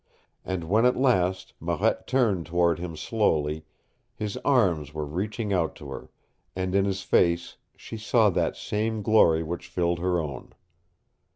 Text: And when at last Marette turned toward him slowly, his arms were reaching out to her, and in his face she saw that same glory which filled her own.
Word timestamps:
And 0.43 0.63
when 0.63 0.87
at 0.87 0.95
last 0.97 1.53
Marette 1.59 2.07
turned 2.07 2.47
toward 2.47 2.79
him 2.79 2.97
slowly, 2.97 3.65
his 4.15 4.35
arms 4.37 4.95
were 4.95 5.05
reaching 5.05 5.53
out 5.53 5.75
to 5.75 5.91
her, 5.91 6.09
and 6.55 6.73
in 6.73 6.85
his 6.85 7.03
face 7.03 7.57
she 7.75 7.97
saw 7.97 8.31
that 8.31 8.55
same 8.57 9.03
glory 9.03 9.43
which 9.43 9.67
filled 9.67 9.99
her 9.99 10.19
own. 10.19 10.55